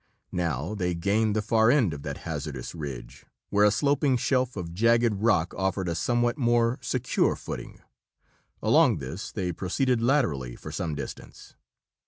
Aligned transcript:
Now 0.31 0.73
they 0.73 0.95
gained 0.95 1.35
the 1.35 1.43
far 1.43 1.69
end 1.69 1.93
of 1.93 2.01
that 2.01 2.17
hazardous 2.25 2.73
ridge, 2.73 3.23
where 3.51 3.65
a 3.65 3.69
sloping 3.69 4.17
shelf 4.17 4.57
of 4.57 4.73
jagged 4.73 5.13
rock 5.21 5.53
offered 5.55 5.87
a 5.87 5.93
somewhat 5.93 6.39
more 6.39 6.79
secure 6.81 7.35
footing. 7.35 7.79
Along 8.63 8.97
this 8.97 9.31
they 9.31 9.51
proceeded 9.51 10.01
laterally 10.01 10.55
for 10.55 10.71
some 10.71 10.95
distance. 10.95 11.53